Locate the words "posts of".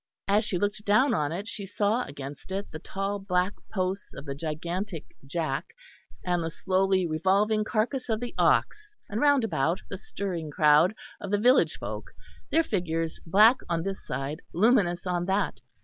3.71-4.25